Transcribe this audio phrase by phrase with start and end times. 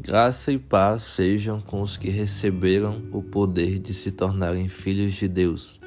[0.00, 5.26] Graça e paz sejam com os que receberam o poder de se tornarem filhos de
[5.26, 5.80] Deus,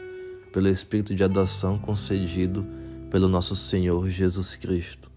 [0.52, 2.68] pelo Espírito de adoção concedido
[3.10, 5.10] pelo nosso Senhor Jesus Cristo.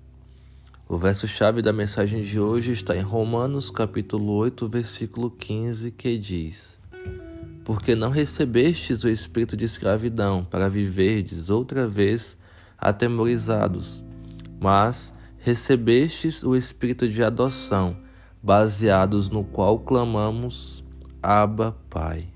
[0.89, 6.79] O verso-chave da mensagem de hoje está em Romanos capítulo 8, versículo 15, que diz:
[7.65, 12.37] Porque não recebestes o espírito de escravidão para viverdes outra vez
[12.79, 14.05] atemorizados,
[14.61, 18.04] mas recebestes o espírito de adoção,
[18.45, 20.85] baseados no qual clamamos
[21.23, 22.29] Abba, Pai.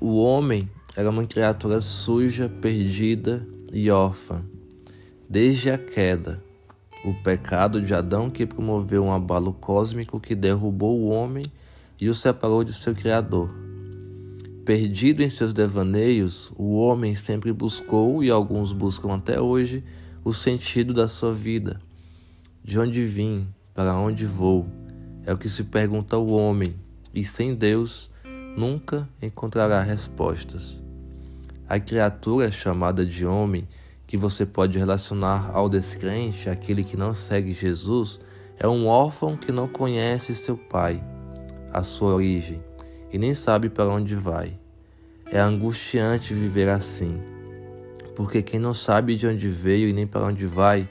[0.00, 4.42] O homem era uma criatura suja, perdida e órfã.
[5.28, 6.42] Desde a queda,
[7.04, 11.44] o pecado de Adão que promoveu um abalo cósmico que derrubou o homem
[12.00, 13.54] e o separou de seu Criador.
[14.64, 19.84] Perdido em seus devaneios, o homem sempre buscou, e alguns buscam até hoje,
[20.24, 21.80] o sentido da sua vida.
[22.62, 24.66] De onde vim, para onde vou,
[25.26, 26.76] é o que se pergunta o homem,
[27.12, 28.10] e sem Deus
[28.56, 30.80] nunca encontrará respostas.
[31.68, 33.66] A criatura chamada de homem,
[34.06, 38.20] que você pode relacionar ao descrente, aquele que não segue Jesus,
[38.58, 41.02] é um órfão que não conhece seu pai,
[41.72, 42.62] a sua origem,
[43.12, 44.56] e nem sabe para onde vai.
[45.26, 47.20] É angustiante viver assim
[48.14, 50.88] porque quem não sabe de onde veio e nem para onde vai,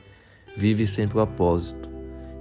[0.56, 1.90] vive sem propósito.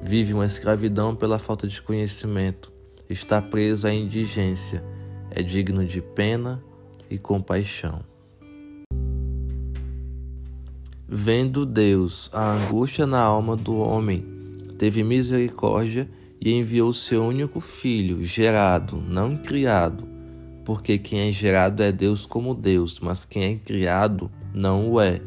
[0.03, 2.73] Vive uma escravidão pela falta de conhecimento,
[3.09, 4.83] está preso à indigência,
[5.31, 6.63] é digno de pena
[7.11, 8.03] e compaixão.
[11.07, 14.25] Vendo Deus a angústia na alma do homem,
[14.79, 16.09] teve misericórdia
[16.41, 20.09] e enviou seu único filho, gerado, não criado,
[20.65, 25.21] porque quem é gerado é Deus como Deus, mas quem é criado não o é.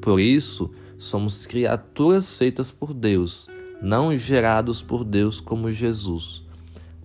[0.00, 3.48] Por isso, somos criaturas feitas por Deus,
[3.82, 6.44] não gerados por Deus como Jesus,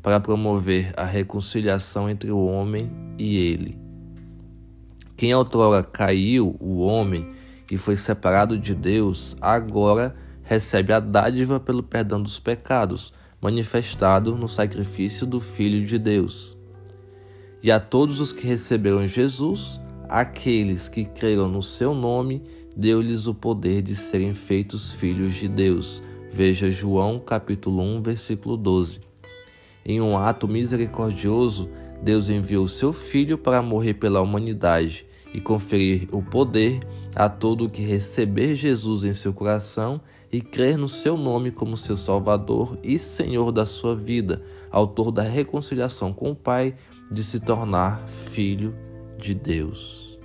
[0.01, 3.79] para promover a reconciliação entre o homem e ele.
[5.15, 7.29] Quem outrora caiu, o homem,
[7.69, 14.47] e foi separado de Deus, agora recebe a dádiva pelo perdão dos pecados, manifestado no
[14.47, 16.57] sacrifício do Filho de Deus.
[17.63, 19.79] E a todos os que receberam Jesus,
[20.11, 22.43] aqueles que creram no seu nome,
[22.75, 26.03] deu-lhes o poder de serem feitos filhos de Deus.
[26.29, 28.99] Veja João capítulo 1, versículo 12.
[29.85, 31.69] Em um ato misericordioso,
[32.03, 36.81] Deus enviou seu Filho para morrer pela humanidade e conferir o poder
[37.15, 41.95] a todo que receber Jesus em seu coração e crer no seu nome como seu
[41.95, 46.75] Salvador e Senhor da sua vida, autor da reconciliação com o Pai,
[47.09, 48.75] de se tornar filho
[49.21, 50.19] de Deus.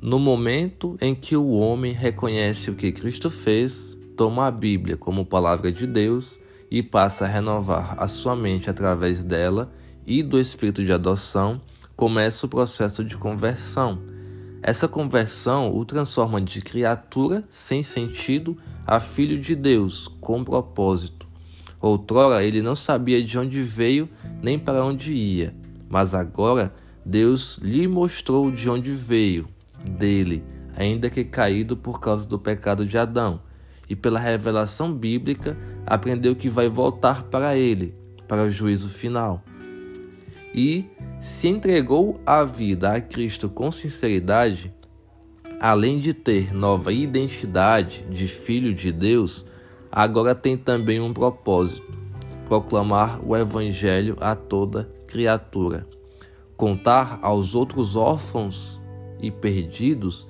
[0.00, 5.26] No momento em que o homem reconhece o que Cristo fez, toma a Bíblia como
[5.26, 6.38] palavra de Deus
[6.70, 9.72] e passa a renovar a sua mente através dela
[10.06, 11.60] e do espírito de adoção,
[11.94, 13.98] começa o processo de conversão.
[14.62, 18.56] Essa conversão o transforma de criatura sem sentido
[18.86, 21.26] a filho de Deus com propósito.
[21.80, 24.08] Outrora ele não sabia de onde veio
[24.42, 25.54] nem para onde ia,
[25.88, 26.72] mas agora
[27.04, 29.48] Deus lhe mostrou de onde veio,
[29.88, 30.44] dele,
[30.76, 33.40] ainda que caído por causa do pecado de Adão,
[33.88, 37.94] e pela revelação bíblica aprendeu que vai voltar para ele,
[38.26, 39.42] para o juízo final.
[40.52, 40.86] E
[41.20, 44.74] se entregou a vida a Cristo com sinceridade,
[45.60, 49.46] além de ter nova identidade de filho de Deus,
[49.92, 51.86] agora tem também um propósito:
[52.46, 55.86] proclamar o Evangelho a toda criatura,
[56.56, 58.80] contar aos outros órfãos
[59.20, 60.28] e perdidos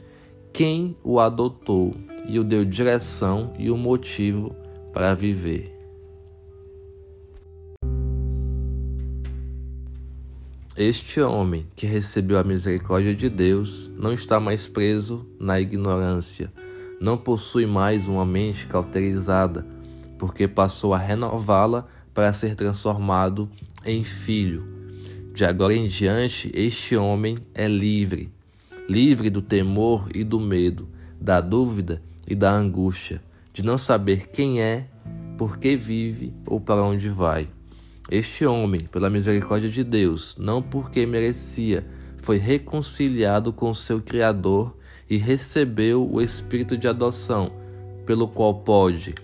[0.52, 1.94] quem o adotou
[2.26, 4.54] e o deu direção e o motivo
[4.92, 5.76] para viver.
[10.76, 16.52] Este homem que recebeu a misericórdia de Deus não está mais preso na ignorância,
[17.00, 19.66] não possui mais uma mente cauterizada,
[20.18, 21.86] porque passou a renová-la
[22.16, 23.46] para ser transformado
[23.84, 24.64] em filho.
[25.34, 28.32] De agora em diante, este homem é livre,
[28.88, 30.88] livre do temor e do medo,
[31.20, 33.22] da dúvida e da angústia,
[33.52, 34.86] de não saber quem é,
[35.36, 37.46] por que vive ou para onde vai.
[38.10, 41.86] Este homem, pela misericórdia de Deus, não porque merecia,
[42.22, 44.74] foi reconciliado com seu Criador
[45.08, 47.52] e recebeu o Espírito de adoção,
[48.06, 49.14] pelo qual pode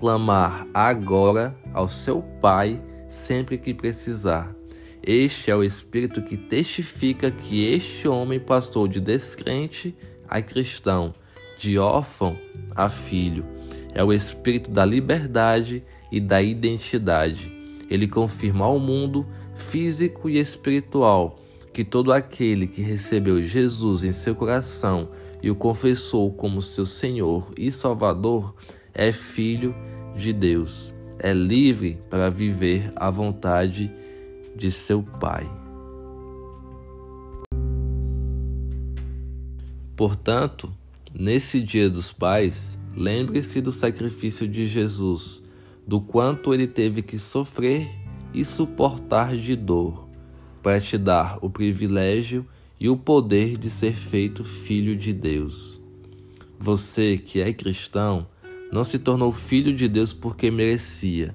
[0.00, 4.56] clamar agora ao seu Pai sempre que precisar.
[5.02, 9.94] Este é o Espírito que testifica que este homem passou de descrente
[10.26, 11.14] a cristão,
[11.58, 12.34] de órfão
[12.74, 13.46] a filho.
[13.92, 17.52] É o espírito da liberdade e da identidade.
[17.90, 21.38] Ele confirma ao mundo físico e espiritual
[21.74, 25.10] que todo aquele que recebeu Jesus em seu coração
[25.42, 28.54] e o confessou como seu Senhor e Salvador
[28.94, 29.74] é filho
[30.16, 33.92] de Deus, é livre para viver a vontade
[34.56, 35.48] de seu Pai.
[39.96, 40.72] Portanto,
[41.14, 45.42] nesse Dia dos Pais, lembre-se do sacrifício de Jesus,
[45.86, 47.88] do quanto ele teve que sofrer
[48.32, 50.08] e suportar de dor
[50.62, 52.46] para te dar o privilégio
[52.78, 55.80] e o poder de ser feito filho de Deus.
[56.58, 58.26] Você que é cristão
[58.72, 61.34] não se tornou filho de Deus porque merecia,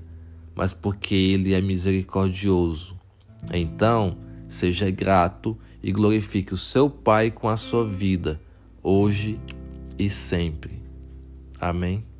[0.55, 2.99] mas porque ele é misericordioso.
[3.53, 4.17] Então,
[4.47, 8.41] seja grato e glorifique o seu Pai com a sua vida,
[8.81, 9.39] hoje
[9.99, 10.81] e sempre.
[11.59, 12.14] Amém.